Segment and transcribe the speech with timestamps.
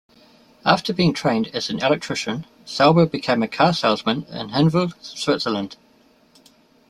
[0.65, 5.77] After being trained as an electrician Sauber became a car salesman in Hinwil, Switzerland.